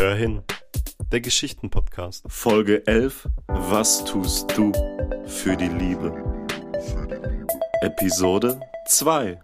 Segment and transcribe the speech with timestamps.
[0.00, 0.40] Hör hin,
[1.12, 2.24] der Geschichtenpodcast.
[2.26, 3.28] Folge 11.
[3.48, 4.72] Was tust du
[5.26, 6.46] für die Liebe?
[7.82, 9.38] Episode 2.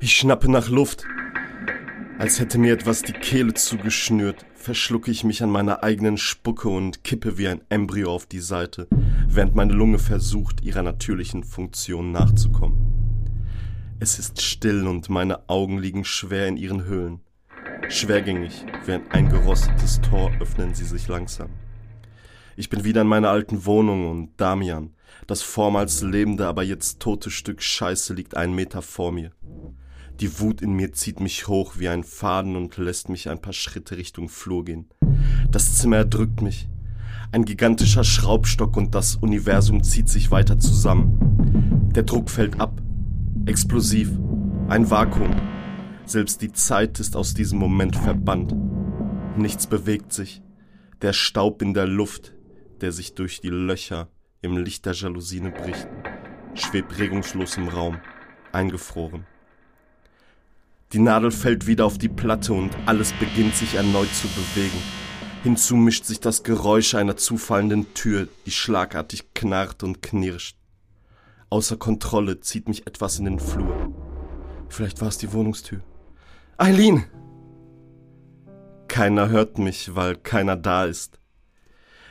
[0.00, 1.06] Ich schnappe nach Luft.
[2.22, 7.02] Als hätte mir etwas die Kehle zugeschnürt, verschlucke ich mich an meiner eigenen Spucke und
[7.02, 8.86] kippe wie ein Embryo auf die Seite,
[9.26, 12.78] während meine Lunge versucht, ihrer natürlichen Funktion nachzukommen.
[13.98, 17.18] Es ist still und meine Augen liegen schwer in ihren Höhlen.
[17.88, 21.50] Schwergängig, wie ein eingerostetes Tor öffnen sie sich langsam.
[22.54, 24.94] Ich bin wieder in meiner alten Wohnung und Damian,
[25.26, 29.32] das vormals lebende, aber jetzt tote Stück Scheiße liegt einen Meter vor mir.
[30.20, 33.52] Die Wut in mir zieht mich hoch wie ein Faden und lässt mich ein paar
[33.52, 34.88] Schritte Richtung Flur gehen.
[35.50, 36.68] Das Zimmer erdrückt mich.
[37.32, 41.90] Ein gigantischer Schraubstock und das Universum zieht sich weiter zusammen.
[41.94, 42.80] Der Druck fällt ab.
[43.46, 44.10] Explosiv.
[44.68, 45.34] Ein Vakuum.
[46.04, 48.54] Selbst die Zeit ist aus diesem Moment verbannt.
[49.36, 50.42] Nichts bewegt sich.
[51.00, 52.34] Der Staub in der Luft,
[52.80, 54.08] der sich durch die Löcher
[54.40, 55.88] im Licht der Jalousine bricht,
[56.54, 57.98] schwebt regungslos im Raum,
[58.52, 59.26] eingefroren.
[60.92, 64.76] Die Nadel fällt wieder auf die Platte und alles beginnt sich erneut zu bewegen.
[65.42, 70.58] Hinzu mischt sich das Geräusch einer zufallenden Tür, die schlagartig knarrt und knirscht.
[71.48, 73.90] Außer Kontrolle zieht mich etwas in den Flur.
[74.68, 75.80] Vielleicht war es die Wohnungstür.
[76.58, 77.04] Eileen!
[78.86, 81.18] Keiner hört mich, weil keiner da ist.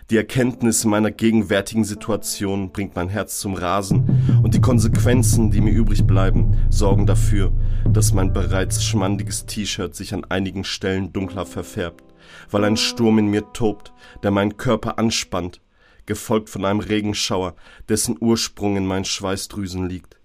[0.10, 5.72] Die Erkenntnis meiner gegenwärtigen Situation bringt mein Herz zum Rasen und die Konsequenzen, die mir
[5.72, 7.54] übrig bleiben, sorgen dafür,
[7.86, 12.04] dass mein bereits schmandiges T-Shirt sich an einigen Stellen dunkler verfärbt,
[12.50, 13.94] weil ein Sturm in mir tobt,
[14.24, 15.62] der meinen Körper anspannt,
[16.06, 17.56] gefolgt von einem Regenschauer,
[17.90, 20.18] dessen Ursprung in meinen Schweißdrüsen liegt.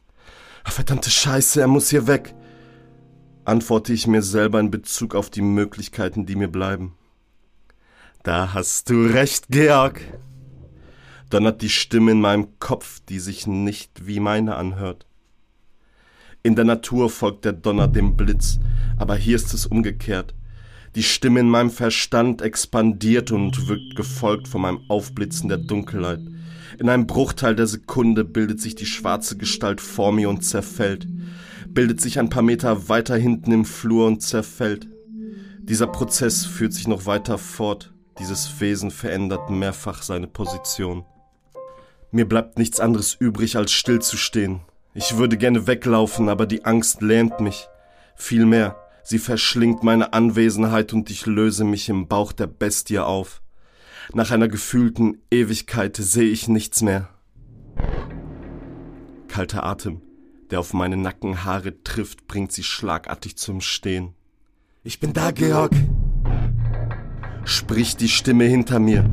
[0.65, 2.34] Ach, verdammte Scheiße, er muss hier weg,
[3.44, 6.97] antworte ich mir selber in Bezug auf die Möglichkeiten, die mir bleiben.
[8.23, 10.00] Da hast du recht, Georg.
[11.31, 15.06] Donnert die Stimme in meinem Kopf, die sich nicht wie meine anhört.
[16.47, 18.61] In der Natur folgt der Donner dem Blitz,
[18.99, 20.33] aber hier ist es umgekehrt.
[20.95, 26.21] Die Stimme in meinem Verstand expandiert und wirkt gefolgt von meinem Aufblitzen der Dunkelheit.
[26.79, 31.09] In einem Bruchteil der Sekunde bildet sich die schwarze Gestalt vor mir und zerfällt,
[31.67, 34.87] bildet sich ein paar Meter weiter hinten im Flur und zerfällt.
[35.59, 37.93] Dieser Prozess führt sich noch weiter fort.
[38.21, 41.05] Dieses Wesen verändert mehrfach seine Position.
[42.12, 44.61] Mir bleibt nichts anderes übrig, als stillzustehen.
[44.99, 47.69] Ich würde gerne weglaufen, aber die Angst lähmt mich.
[48.15, 53.43] Vielmehr, sie verschlingt meine Anwesenheit und ich löse mich im Bauch der Bestie auf.
[54.15, 57.11] Nach einer gefühlten Ewigkeit sehe ich nichts mehr.
[59.29, 60.01] Kalter Atem,
[60.51, 64.15] der auf meine Nackenhaare trifft, bringt sie schlagartig zum Stehen.
[64.83, 65.73] Ich bin da, Georg!
[67.45, 69.05] spricht die Stimme hinter mir.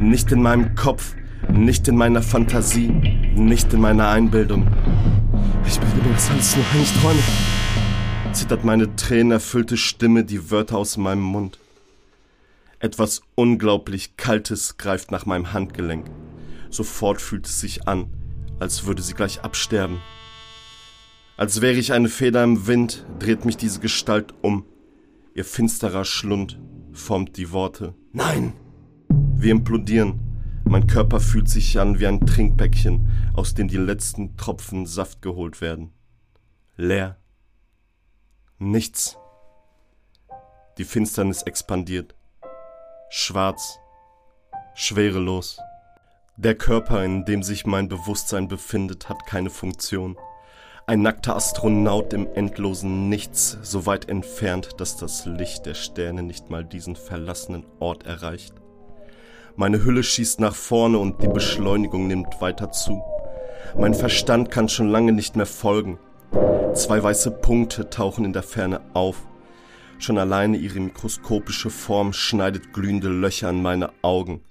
[0.00, 1.14] Nicht in meinem Kopf,
[1.48, 4.66] nicht in meiner Fantasie, nicht in meiner Einbildung.
[5.68, 7.20] Ich mir das alles nur ein, ich träume.
[8.32, 11.58] Zittert meine tränenerfüllte Stimme die Wörter aus meinem Mund.
[12.78, 16.06] Etwas unglaublich Kaltes greift nach meinem Handgelenk.
[16.70, 18.06] Sofort fühlt es sich an,
[18.58, 20.00] als würde sie gleich absterben.
[21.36, 24.64] Als wäre ich eine Feder im Wind, dreht mich diese Gestalt um.
[25.34, 26.58] Ihr finsterer Schlund
[26.92, 27.94] formt die Worte.
[28.14, 28.54] Nein!
[29.36, 30.27] Wir implodieren.
[30.68, 35.62] Mein Körper fühlt sich an wie ein Trinkbäckchen, aus dem die letzten Tropfen Saft geholt
[35.62, 35.94] werden.
[36.76, 37.16] Leer.
[38.58, 39.16] Nichts.
[40.76, 42.14] Die Finsternis expandiert.
[43.08, 43.78] Schwarz.
[44.74, 45.58] Schwerelos.
[46.36, 50.18] Der Körper, in dem sich mein Bewusstsein befindet, hat keine Funktion.
[50.86, 56.50] Ein nackter Astronaut im endlosen Nichts, so weit entfernt, dass das Licht der Sterne nicht
[56.50, 58.52] mal diesen verlassenen Ort erreicht.
[59.60, 63.02] Meine Hülle schießt nach vorne und die Beschleunigung nimmt weiter zu.
[63.76, 65.98] Mein Verstand kann schon lange nicht mehr folgen.
[66.74, 69.26] Zwei weiße Punkte tauchen in der Ferne auf.
[69.98, 74.42] Schon alleine ihre mikroskopische Form schneidet glühende Löcher an meine Augen.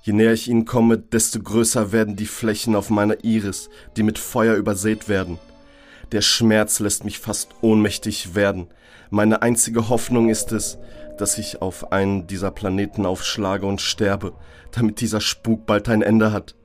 [0.00, 3.68] Je näher ich ihnen komme, desto größer werden die Flächen auf meiner Iris,
[3.98, 5.38] die mit Feuer übersät werden.
[6.10, 8.68] Der Schmerz lässt mich fast ohnmächtig werden.
[9.10, 10.78] Meine einzige Hoffnung ist es,
[11.18, 14.34] dass ich auf einen dieser Planeten aufschlage und sterbe,
[14.70, 16.56] damit dieser Spuk bald ein Ende hat.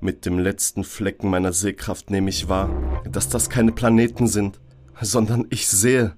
[0.00, 4.60] Mit dem letzten Flecken meiner Sehkraft nehme ich wahr, dass das keine Planeten sind,
[5.00, 6.16] sondern ich sehe.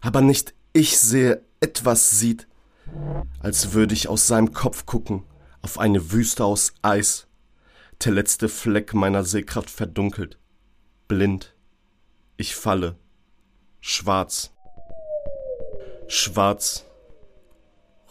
[0.00, 2.46] Aber nicht ich sehe, etwas sieht,
[3.40, 5.24] als würde ich aus seinem Kopf gucken,
[5.62, 7.26] auf eine Wüste aus Eis.
[8.04, 10.38] Der letzte Fleck meiner Sehkraft verdunkelt.
[11.08, 11.54] Blind.
[12.36, 12.96] Ich falle.
[13.80, 14.52] Schwarz.
[16.08, 16.84] Schwarz.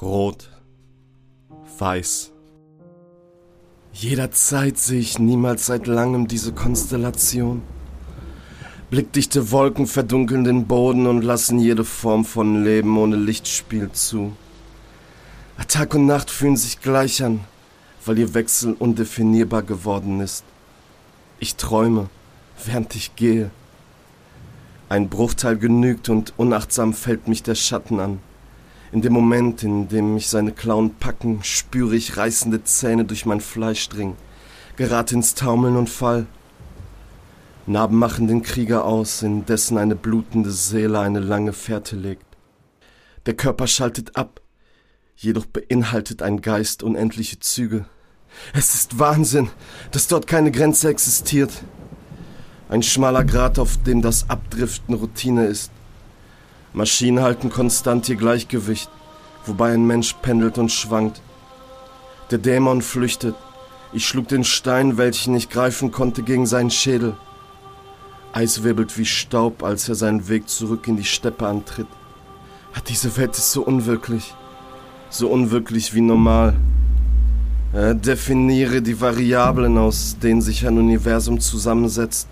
[0.02, 0.50] Rot.
[1.80, 2.32] Weiß.
[3.94, 7.62] Jederzeit sehe ich niemals seit langem diese Konstellation.
[8.90, 14.36] Blickdichte Wolken verdunkeln den Boden und lassen jede Form von Leben ohne Lichtspiel zu.
[15.70, 17.40] Tag und Nacht fühlen sich gleich an,
[18.06, 20.44] weil ihr Wechsel undefinierbar geworden ist.
[21.40, 22.10] Ich träume,
[22.66, 23.52] während ich gehe.
[24.88, 28.20] Ein Bruchteil genügt und unachtsam fällt mich der Schatten an.
[28.92, 33.42] In dem Moment, in dem mich seine Klauen packen, spüre ich reißende Zähne durch mein
[33.42, 34.16] Fleisch dringen,
[34.76, 36.28] gerate ins Taumeln und fall.
[37.66, 42.26] Narben machen den Krieger aus, in dessen eine blutende Seele eine lange Fährte legt.
[43.26, 44.40] Der Körper schaltet ab,
[45.16, 47.86] jedoch beinhaltet ein Geist unendliche Züge.
[48.54, 49.50] Es ist Wahnsinn,
[49.92, 51.52] dass dort keine Grenze existiert.
[52.70, 55.72] Ein schmaler Grat, auf dem das Abdriften Routine ist.
[56.74, 58.90] Maschinen halten konstant ihr Gleichgewicht,
[59.46, 61.22] wobei ein Mensch pendelt und schwankt.
[62.32, 63.36] Der Dämon flüchtet.
[63.94, 67.16] Ich schlug den Stein, welchen ich greifen konnte, gegen seinen Schädel.
[68.34, 71.88] Eis wirbelt wie Staub, als er seinen Weg zurück in die Steppe antritt.
[72.90, 74.36] Diese Welt ist so unwirklich
[75.10, 76.56] so unwirklich wie normal.
[77.74, 82.28] Äh, definiere die Variablen, aus denen sich ein Universum zusammensetzt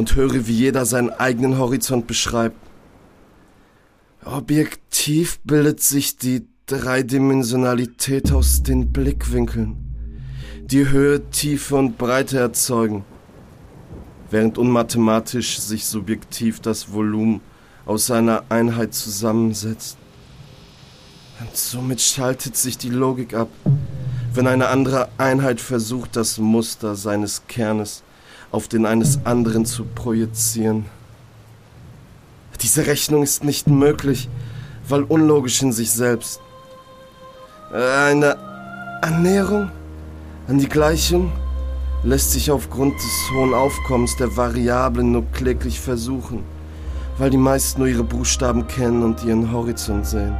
[0.00, 2.56] und höre, wie jeder seinen eigenen Horizont beschreibt.
[4.24, 9.76] Objektiv bildet sich die Dreidimensionalität aus den Blickwinkeln,
[10.64, 13.04] die Höhe, Tiefe und Breite erzeugen,
[14.30, 17.42] während unmathematisch sich subjektiv das Volumen
[17.84, 19.98] aus einer Einheit zusammensetzt.
[21.40, 23.50] Und somit schaltet sich die Logik ab,
[24.32, 28.02] wenn eine andere Einheit versucht, das Muster seines Kernes
[28.50, 30.86] auf den eines anderen zu projizieren.
[32.60, 34.28] Diese Rechnung ist nicht möglich,
[34.88, 36.40] weil unlogisch in sich selbst.
[37.72, 38.36] Eine
[39.02, 39.70] Annäherung
[40.48, 41.32] an die Gleichung
[42.02, 46.42] lässt sich aufgrund des hohen Aufkommens der Variablen nur kläglich versuchen,
[47.18, 50.36] weil die meisten nur ihre Buchstaben kennen und ihren Horizont sehen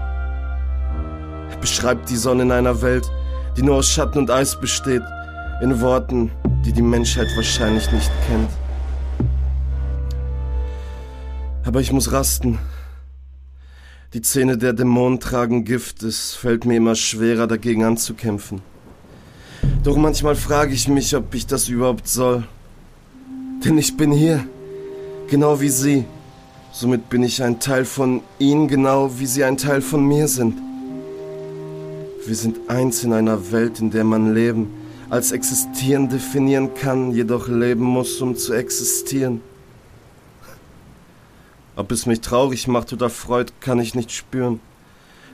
[1.61, 3.11] beschreibt die Sonne in einer Welt,
[3.57, 5.03] die nur aus Schatten und Eis besteht,
[5.61, 6.31] in Worten,
[6.65, 8.51] die die Menschheit wahrscheinlich nicht kennt.
[11.65, 12.59] Aber ich muss rasten.
[14.15, 18.62] Die Zähne der Dämonen tragen Gift, es fällt mir immer schwerer dagegen anzukämpfen.
[19.85, 22.45] Doch manchmal frage ich mich, ob ich das überhaupt soll.
[23.65, 24.45] Denn ich bin hier,
[25.29, 26.07] genau wie Sie.
[26.73, 30.57] Somit bin ich ein Teil von Ihnen, genau wie Sie ein Teil von mir sind.
[32.27, 34.80] Wir sind eins in einer Welt, in der man Leben
[35.11, 39.41] als existieren definieren kann, jedoch leben muss, um zu existieren.
[41.77, 44.61] Ob es mich traurig macht oder freut, kann ich nicht spüren,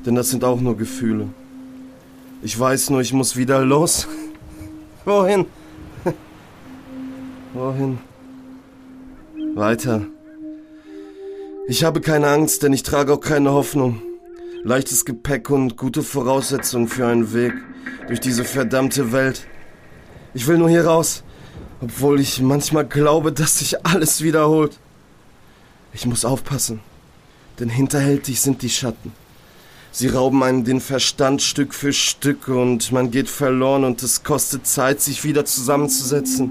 [0.04, 1.28] denn das sind auch nur Gefühle.
[2.42, 4.08] Ich weiß nur, ich muss wieder los.
[5.04, 5.46] Wohin?
[7.54, 7.98] Wohin?
[9.54, 10.02] Weiter.
[11.68, 14.00] Ich habe keine Angst, denn ich trage auch keine Hoffnung
[14.66, 17.54] leichtes Gepäck und gute Voraussetzungen für einen Weg
[18.08, 19.46] durch diese verdammte Welt.
[20.36, 21.22] Ich will nur hier raus,
[21.80, 24.78] obwohl ich manchmal glaube, dass sich alles wiederholt.
[25.94, 26.80] Ich muss aufpassen,
[27.58, 29.12] denn hinterhältig sind die Schatten.
[29.92, 34.66] Sie rauben einen den Verstand Stück für Stück und man geht verloren und es kostet
[34.66, 36.50] Zeit, sich wieder zusammenzusetzen.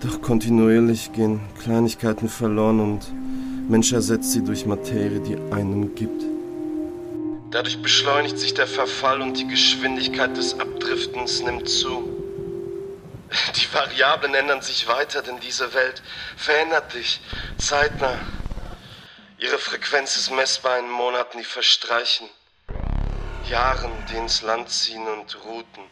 [0.00, 3.12] Doch kontinuierlich gehen Kleinigkeiten verloren und
[3.68, 6.33] Mensch ersetzt sie durch Materie, die einem gibt.
[7.54, 12.12] Dadurch beschleunigt sich der Verfall und die Geschwindigkeit des Abdriftens nimmt zu.
[13.54, 16.02] Die Variablen ändern sich weiter, denn diese Welt
[16.36, 17.20] verändert dich
[17.56, 18.18] zeitnah.
[19.38, 22.26] Ihre Frequenz ist messbar in Monaten, die verstreichen.
[23.48, 25.84] Jahren, die ins Land ziehen und Routen,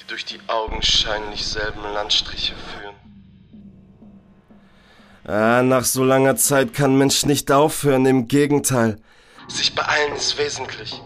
[0.00, 2.94] die durch die augenscheinlich selben Landstriche führen.
[5.24, 9.00] Ah, nach so langer Zeit kann Mensch nicht aufhören, im Gegenteil.
[9.48, 11.02] Sich beeilen ist wesentlich.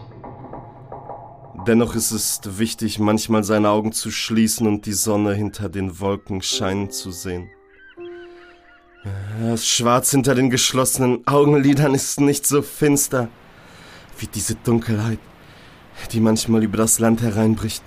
[1.67, 6.41] Dennoch ist es wichtig, manchmal seine Augen zu schließen und die Sonne hinter den Wolken
[6.41, 7.49] scheinen zu sehen.
[9.41, 13.29] Das Schwarz hinter den geschlossenen Augenlidern ist nicht so finster
[14.17, 15.19] wie diese Dunkelheit,
[16.11, 17.83] die manchmal über das Land hereinbricht.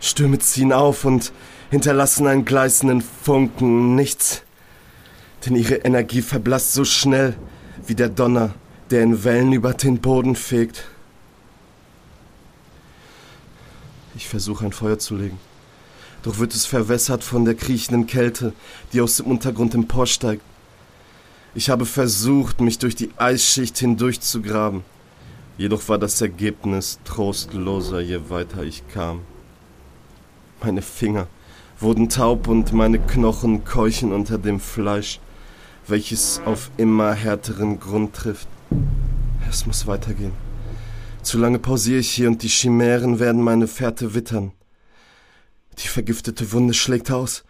[0.00, 1.32] Stürme ziehen auf und
[1.70, 4.42] hinterlassen einen gleißenden Funken, nichts
[5.44, 7.34] denn ihre Energie verblasst so schnell
[7.86, 8.54] wie der Donner,
[8.90, 10.84] der in Wellen über den Boden fegt.
[14.14, 15.38] Ich versuche ein Feuer zu legen.
[16.22, 18.52] Doch wird es verwässert von der kriechenden Kälte,
[18.92, 20.42] die aus dem Untergrund emporsteigt.
[21.54, 24.84] Ich habe versucht, mich durch die Eisschicht hindurchzugraben.
[25.58, 29.20] Jedoch war das Ergebnis trostloser, je weiter ich kam.
[30.62, 31.26] Meine Finger
[31.78, 35.20] wurden taub und meine Knochen keuchen unter dem Fleisch,
[35.86, 38.48] welches auf immer härteren Grund trifft.
[39.48, 40.32] Es muss weitergehen.
[41.22, 44.52] Zu lange pausiere ich hier und die Chimären werden meine Fährte wittern.
[45.78, 47.44] Die vergiftete Wunde schlägt aus.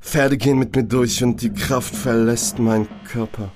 [0.00, 3.50] Pferde gehen mit mir durch und die Kraft verlässt meinen Körper.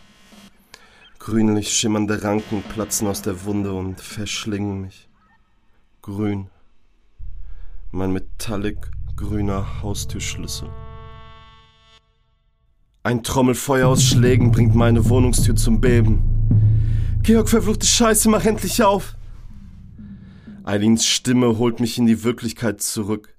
[1.18, 5.08] Grünlich schimmernde Ranken platzen aus der Wunde und verschlingen mich.
[6.02, 6.48] Grün.
[7.92, 10.68] Mein metallic grüner Haustürschlüssel.
[13.04, 16.22] Ein Trommelfeuer aus Schlägen bringt meine Wohnungstür zum Beben.
[17.22, 19.14] Georg, verfluchte Scheiße, mach endlich auf!
[20.64, 23.36] Eileens Stimme holt mich in die Wirklichkeit zurück.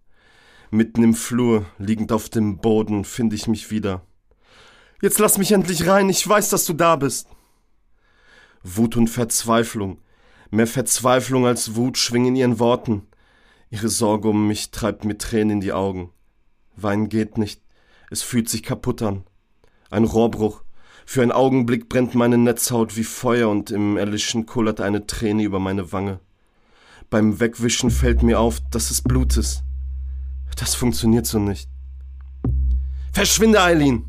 [0.71, 4.05] Mitten im Flur, liegend auf dem Boden, finde ich mich wieder.
[5.01, 7.27] Jetzt lass mich endlich rein, ich weiß, dass du da bist.
[8.63, 9.99] Wut und Verzweiflung.
[10.49, 13.05] Mehr Verzweiflung als Wut schwingen in ihren Worten.
[13.69, 16.09] Ihre Sorge um mich treibt mir Tränen in die Augen.
[16.77, 17.61] Weinen geht nicht.
[18.09, 19.25] Es fühlt sich kaputt an.
[19.89, 20.63] Ein Rohrbruch.
[21.05, 25.60] Für einen Augenblick brennt meine Netzhaut wie Feuer und im Erlischen kullert eine Träne über
[25.60, 26.19] meine Wange.
[27.10, 29.63] Beim Wegwischen fällt mir auf, dass es Blut ist.
[30.55, 31.69] Das funktioniert so nicht.
[33.12, 34.05] Verschwinde, Eileen!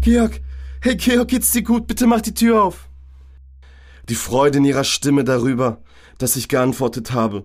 [0.00, 0.40] Georg!
[0.80, 1.86] Hey, Georg, geht's dir gut?
[1.86, 2.88] Bitte mach die Tür auf!
[4.08, 5.82] Die Freude in ihrer Stimme darüber,
[6.18, 7.44] dass ich geantwortet habe,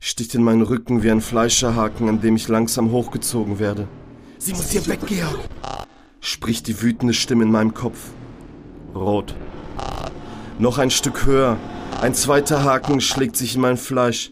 [0.00, 3.88] sticht in meinen Rücken wie ein Fleischerhaken, an dem ich langsam hochgezogen werde.
[4.38, 5.38] Sie muss hier weg, Georg!
[6.22, 7.98] Spricht die wütende Stimme in meinem Kopf.
[8.94, 9.34] Rot.
[10.58, 11.58] Noch ein Stück höher.
[12.00, 14.30] Ein zweiter Haken schlägt sich in mein Fleisch.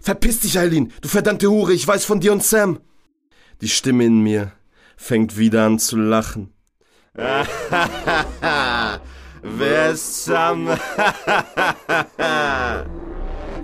[0.00, 2.80] Verpiss dich, Eileen, du verdammte Hure, ich weiß von dir und Sam.
[3.60, 4.52] Die Stimme in mir
[4.96, 6.54] fängt wieder an zu lachen.
[9.42, 10.68] Wer ist Sam?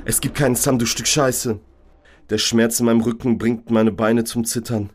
[0.04, 1.58] es gibt keinen Sam, du Stück Scheiße.
[2.28, 4.90] Der Schmerz in meinem Rücken bringt meine Beine zum Zittern.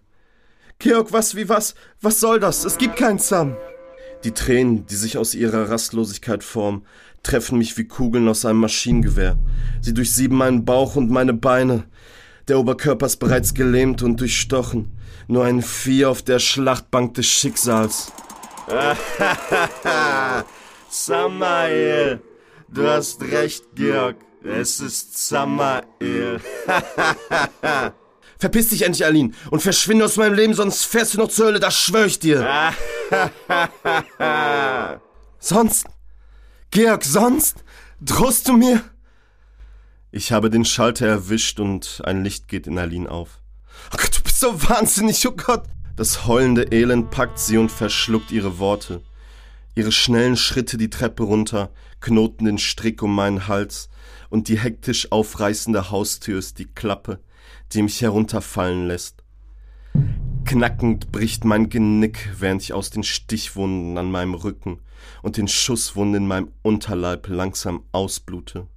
[0.82, 1.76] Georg, was wie was?
[2.02, 2.66] Was soll das?
[2.66, 3.56] Es gibt keinen Sam.
[4.24, 6.88] Die Tränen, die sich aus ihrer Rastlosigkeit formen,
[7.22, 9.38] treffen mich wie Kugeln aus einem Maschinengewehr.
[9.82, 11.84] Sie durchsieben meinen Bauch und meine Beine.
[12.48, 14.92] Der Oberkörper ist bereits gelähmt und durchstochen.
[15.28, 18.12] Nur ein Vieh auf der Schlachtbank des Schicksals.
[20.90, 22.22] Samael,
[22.70, 24.16] du hast recht, Georg.
[24.44, 26.40] Es ist Samael.
[28.42, 31.60] Verpiss dich endlich, Aline, und verschwinde aus meinem Leben, sonst fährst du noch zur Hölle,
[31.60, 32.74] das schwör ich dir.
[35.40, 35.86] sonst?
[36.72, 37.64] Georg, sonst?
[38.02, 38.84] Drohst du mir?
[40.10, 43.38] Ich habe den Schalter erwischt und ein Licht geht in Aline auf.
[43.94, 45.66] Oh Gott, du bist so wahnsinnig, oh Gott!
[45.96, 49.04] Das heulende Elend packt sie und verschluckt ihre Worte.
[49.76, 51.70] Ihre schnellen Schritte die Treppe runter
[52.00, 53.90] knoten den Strick um meinen Hals,
[54.32, 57.20] und die hektisch aufreißende Haustür ist die Klappe,
[57.74, 59.24] die mich herunterfallen lässt.
[60.46, 64.80] Knackend bricht mein Genick, während ich aus den Stichwunden an meinem Rücken
[65.22, 68.68] und den Schusswunden in meinem Unterleib langsam ausblute.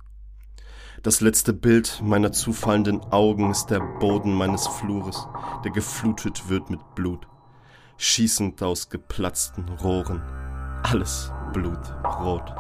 [1.03, 5.27] Das letzte Bild meiner zufallenden Augen ist der Boden meines Flures,
[5.65, 7.27] der geflutet wird mit Blut,
[7.99, 10.23] schießend aus geplatzten Rohren.
[10.83, 12.55] Alles blutrot.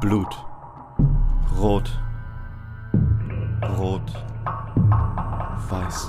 [0.00, 0.44] Blut.
[1.56, 1.90] Rot.
[3.78, 4.33] Rot.
[4.76, 6.08] Weiß.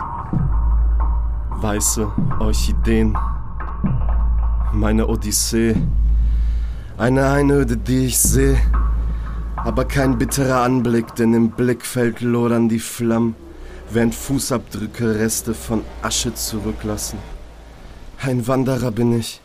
[1.62, 3.18] Weiße Orchideen.
[4.74, 5.76] Meine Odyssee.
[6.98, 8.58] Eine Einöde, die ich sehe.
[9.56, 13.36] Aber kein bitterer Anblick, denn im Blickfeld lodern die Flammen,
[13.90, 17.20] während Fußabdrücke Reste von Asche zurücklassen.
[18.22, 19.42] Ein Wanderer bin ich.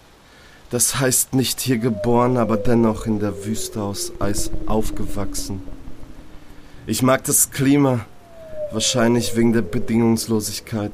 [0.70, 5.62] Das heißt nicht hier geboren, aber dennoch in der Wüste aus Eis aufgewachsen.
[6.86, 8.00] Ich mag das Klima,
[8.72, 10.92] wahrscheinlich wegen der Bedingungslosigkeit.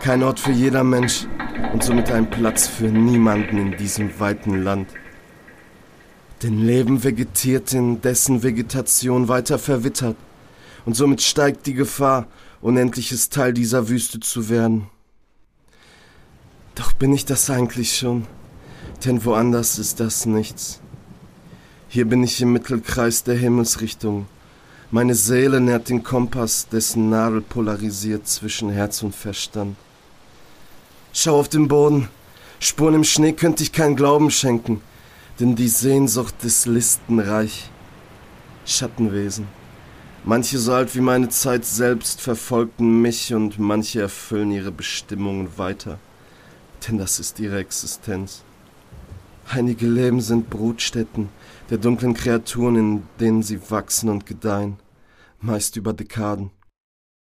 [0.00, 1.26] Kein Ort für jeder Mensch
[1.72, 4.88] und somit ein Platz für niemanden in diesem weiten Land.
[6.42, 10.16] Denn Leben vegetiert, in dessen Vegetation weiter verwittert.
[10.86, 12.26] Und somit steigt die Gefahr,
[12.60, 14.88] unendliches Teil dieser Wüste zu werden.
[16.76, 18.26] Doch bin ich das eigentlich schon?
[19.04, 20.80] Denn woanders ist das nichts.
[21.88, 24.26] Hier bin ich im Mittelkreis der Himmelsrichtung.
[24.90, 29.76] Meine Seele nährt den Kompass, dessen Nadel polarisiert zwischen Herz und Verstand.
[31.12, 32.08] Schau auf den Boden.
[32.58, 34.80] Spuren im Schnee könnte ich keinen Glauben schenken,
[35.38, 37.68] denn die Sehnsucht des Listenreich.
[38.64, 39.46] Schattenwesen.
[40.24, 45.98] Manche so alt wie meine Zeit selbst verfolgten mich und manche erfüllen ihre Bestimmungen weiter.
[46.86, 48.42] Denn das ist ihre Existenz.
[49.50, 51.28] Einige Leben sind Brutstätten
[51.70, 54.78] der dunklen Kreaturen, in denen sie wachsen und gedeihen,
[55.40, 56.50] meist über Dekaden.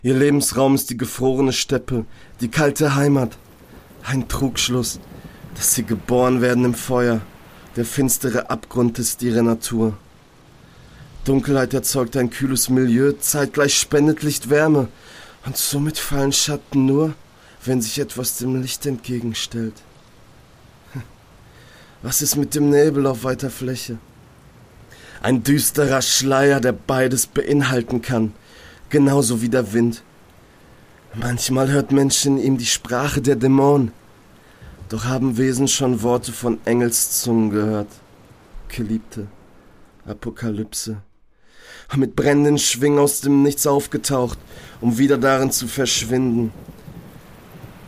[0.02, 2.04] Ihr Lebensraum ist die gefrorene Steppe,
[2.40, 3.38] die kalte Heimat.
[4.02, 5.00] Ein Trugschluss,
[5.54, 7.20] dass sie geboren werden im Feuer.
[7.76, 9.94] Der finstere Abgrund ist ihre Natur.
[11.24, 14.88] Dunkelheit erzeugt ein kühles Milieu, zeitgleich spendet Licht Wärme.
[15.44, 17.14] Und somit fallen Schatten nur,
[17.64, 19.74] wenn sich etwas dem Licht entgegenstellt.
[22.02, 23.98] Was ist mit dem Nebel auf weiter Fläche?
[25.22, 28.32] Ein düsterer Schleier, der beides beinhalten kann,
[28.90, 30.02] genauso wie der Wind.
[31.14, 33.92] Manchmal hört Menschen ihm die Sprache der Dämonen.
[34.88, 37.88] Doch haben Wesen schon Worte von Engelszungen gehört.
[38.68, 39.26] Geliebte,
[40.06, 40.98] Apokalypse.
[41.96, 44.38] Mit brennenden Schwingen aus dem Nichts aufgetaucht,
[44.80, 46.52] um wieder darin zu verschwinden.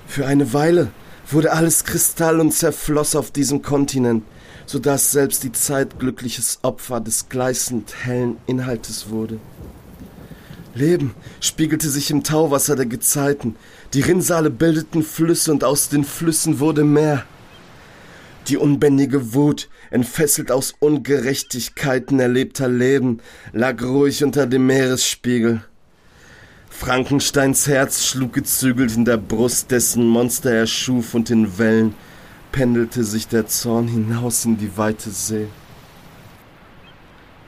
[0.06, 0.90] Für eine Weile
[1.30, 4.25] wurde alles Kristall und zerfloss auf diesem Kontinent,
[4.68, 9.40] so dass selbst die Zeit glückliches Opfer des gleißend hellen Inhaltes wurde.
[10.75, 13.56] Leben spiegelte sich im Tauwasser der Gezeiten.
[13.94, 17.25] Die Rinnsale bildeten Flüsse und aus den Flüssen wurde Meer.
[18.48, 23.20] Die unbändige Wut, entfesselt aus Ungerechtigkeiten erlebter Leben,
[23.54, 25.62] lag ruhig unter dem Meeresspiegel.
[26.68, 31.94] Frankensteins Herz schlug gezügelt in der Brust, dessen Monster er schuf, und in Wellen
[32.52, 35.49] pendelte sich der Zorn hinaus in die weite See.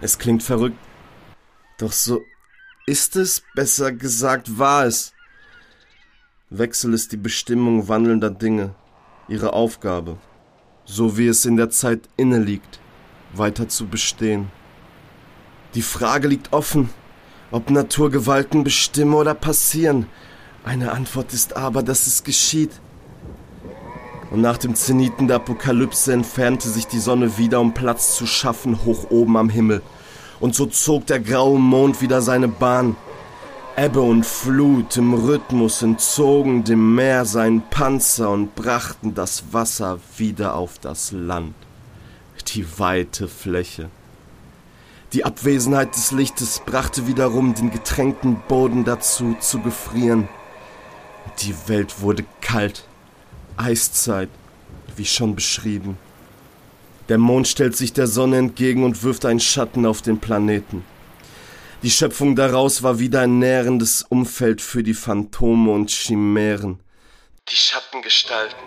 [0.00, 0.78] Es klingt verrückt,
[1.78, 2.21] doch so
[2.87, 5.12] ist es, besser gesagt war es.
[6.49, 8.75] Wechsel ist die Bestimmung wandelnder Dinge,
[9.28, 10.16] ihre Aufgabe,
[10.85, 12.80] so wie es in der Zeit inne liegt,
[13.33, 14.50] weiter zu bestehen.
[15.75, 16.90] Die Frage liegt offen,
[17.53, 20.07] ob Naturgewalten bestimmen oder passieren.
[20.64, 22.81] Eine Antwort ist aber, dass es geschieht.
[24.31, 28.85] Und nach dem Zeniten der Apokalypse entfernte sich die Sonne wieder, um Platz zu schaffen,
[28.85, 29.83] hoch oben am Himmel
[30.40, 32.97] und so zog der graue Mond wieder seine Bahn.
[33.77, 40.55] Ebbe und Flut im Rhythmus entzogen dem Meer seinen Panzer und brachten das Wasser wieder
[40.57, 41.55] auf das Land,
[42.49, 43.88] die weite Fläche.
[45.12, 50.29] Die Abwesenheit des Lichtes brachte wiederum den getränkten Boden dazu zu gefrieren.
[51.40, 52.87] Die Welt wurde kalt,
[53.61, 54.29] Eiszeit,
[54.96, 55.99] wie schon beschrieben.
[57.09, 60.85] Der Mond stellt sich der Sonne entgegen und wirft einen Schatten auf den Planeten.
[61.83, 66.79] Die Schöpfung daraus war wieder ein nährendes Umfeld für die Phantome und Chimären.
[67.49, 68.59] Die Schattengestalten.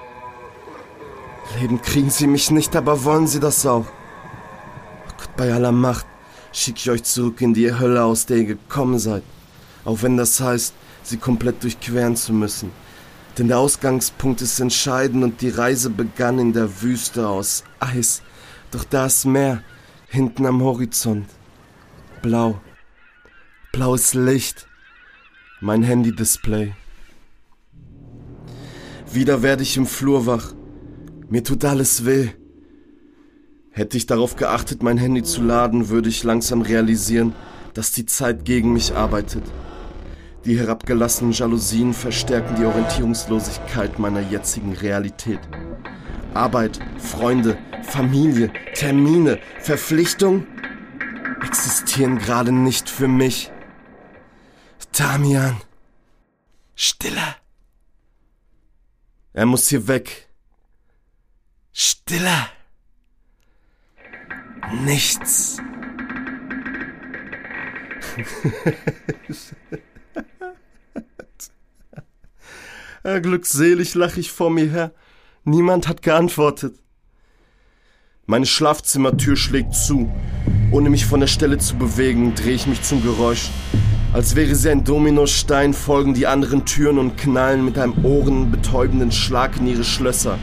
[1.59, 3.85] Leben kriegen sie mich nicht, aber wollen sie das auch.
[3.85, 6.05] Oh Gott, bei aller Macht
[6.51, 9.23] schicke ich euch zurück in die Hölle, aus der ihr gekommen seid.
[9.85, 12.71] Auch wenn das heißt, sie komplett durchqueren zu müssen.
[13.37, 18.21] Denn der Ausgangspunkt ist entscheidend und die Reise begann in der Wüste aus Eis,
[18.71, 19.63] doch da ist Meer,
[20.07, 21.27] hinten am Horizont.
[22.21, 22.61] Blau.
[23.71, 24.67] Blaues Licht.
[25.61, 26.73] Mein Handy-Display.
[29.11, 30.53] Wieder werde ich im Flur wach.
[31.29, 32.29] Mir tut alles weh.
[33.71, 37.33] Hätte ich darauf geachtet, mein Handy zu laden, würde ich langsam realisieren,
[37.73, 39.43] dass die Zeit gegen mich arbeitet.
[40.45, 45.39] Die herabgelassenen Jalousien verstärken die Orientierungslosigkeit meiner jetzigen Realität.
[46.33, 50.45] Arbeit, Freunde, Familie, Termine, Verpflichtung
[51.41, 53.51] existieren gerade nicht für mich.
[54.91, 55.61] Damian,
[56.75, 57.35] Stille.
[59.31, 60.27] Er muss hier weg.
[61.71, 62.49] Stille.
[64.83, 65.57] Nichts.
[73.03, 74.91] Glückselig lache ich vor mir her.
[75.43, 76.75] Niemand hat geantwortet.
[78.25, 80.09] Meine Schlafzimmertür schlägt zu.
[80.71, 83.49] Ohne mich von der Stelle zu bewegen, drehe ich mich zum Geräusch.
[84.13, 89.57] Als wäre sie ein Dominostein, folgen die anderen Türen und knallen mit einem ohrenbetäubenden Schlag
[89.57, 90.39] in ihre Schlösser.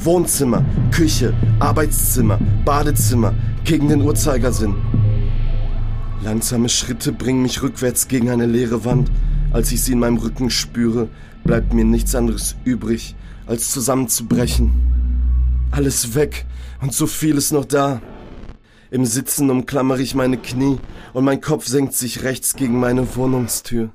[0.00, 3.32] Wohnzimmer, Küche, Arbeitszimmer, Badezimmer,
[3.64, 4.74] gegen den Uhrzeigersinn.
[6.24, 9.10] Langsame Schritte bringen mich rückwärts gegen eine leere Wand.
[9.52, 11.08] Als ich sie in meinem Rücken spüre,
[11.44, 14.70] bleibt mir nichts anderes übrig, als zusammenzubrechen.
[15.72, 16.46] Alles weg
[16.80, 18.00] und so viel ist noch da.
[18.90, 20.78] Im Sitzen umklammere ich meine Knie
[21.12, 23.90] und mein Kopf senkt sich rechts gegen meine Wohnungstür.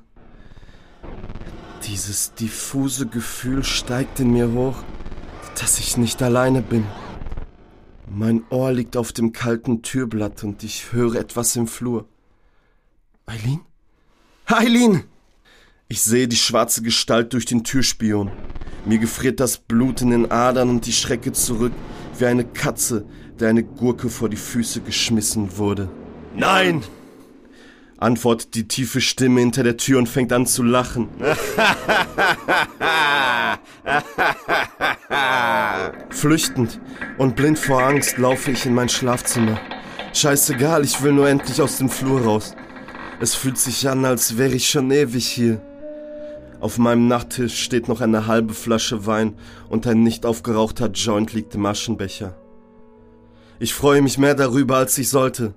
[1.86, 4.76] Dieses diffuse Gefühl steigt in mir hoch,
[5.60, 6.84] dass ich nicht alleine bin.
[8.08, 12.06] Mein Ohr liegt auf dem kalten Türblatt und ich höre etwas im Flur.
[13.26, 13.60] Eileen?
[14.46, 15.04] Eileen!
[15.88, 18.32] Ich sehe die schwarze Gestalt durch den Türspion.
[18.84, 21.70] Mir gefriert das Blut in den Adern und die Schrecke zurück,
[22.18, 23.04] wie eine Katze,
[23.38, 25.88] der eine Gurke vor die Füße geschmissen wurde.
[26.34, 26.82] Nein!
[27.98, 31.08] antwortet die tiefe Stimme hinter der Tür und fängt an zu lachen.
[36.10, 36.80] Flüchtend
[37.16, 39.60] und blind vor Angst laufe ich in mein Schlafzimmer.
[40.12, 42.56] Scheißegal, ich will nur endlich aus dem Flur raus.
[43.20, 45.60] Es fühlt sich an, als wäre ich schon ewig hier.
[46.60, 49.34] Auf meinem Nachttisch steht noch eine halbe Flasche Wein
[49.68, 52.36] und ein nicht aufgerauchter Joint liegt im Aschenbecher.
[53.58, 55.54] Ich freue mich mehr darüber, als ich sollte.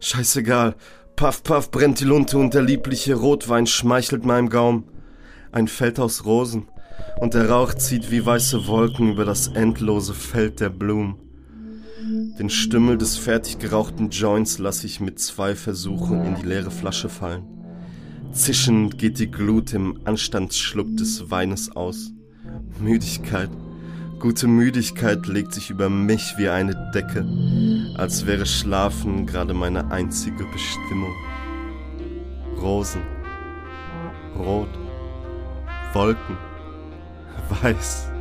[0.00, 0.76] Scheißegal.
[1.16, 4.84] Puff, puff brennt die Lunte und der liebliche Rotwein schmeichelt meinem Gaum.
[5.50, 6.68] Ein Feld aus Rosen
[7.20, 11.16] und der Rauch zieht wie weiße Wolken über das endlose Feld der Blumen.
[12.38, 17.08] Den Stümmel des fertig gerauchten Joints lasse ich mit zwei Versuchen in die leere Flasche
[17.08, 17.57] fallen.
[18.38, 22.12] Zischend geht die Glut im Anstandsschluck des Weines aus.
[22.78, 23.50] Müdigkeit,
[24.20, 27.26] gute Müdigkeit legt sich über mich wie eine Decke,
[27.96, 31.12] als wäre Schlafen gerade meine einzige Bestimmung.
[32.62, 33.02] Rosen,
[34.38, 34.70] Rot,
[35.92, 36.38] Wolken,
[37.60, 38.12] Weiß.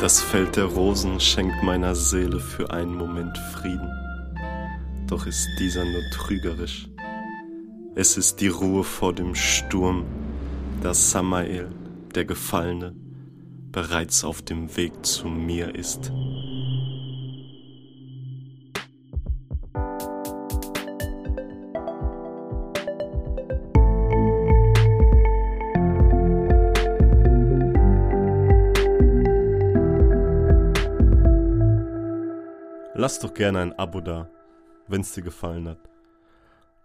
[0.00, 3.90] Das Feld der Rosen schenkt meiner Seele für einen Moment Frieden.
[5.06, 6.88] Doch ist dieser nur trügerisch.
[7.98, 10.04] Es ist die Ruhe vor dem Sturm,
[10.82, 11.70] da Samael,
[12.14, 12.94] der Gefallene,
[13.72, 16.12] bereits auf dem Weg zu mir ist.
[32.92, 34.28] Lass doch gerne ein Abo da,
[34.86, 35.95] wenn's dir gefallen hat.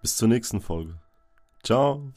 [0.02, 0.96] Bis zur nächsten Folge.
[1.64, 2.12] Ciao.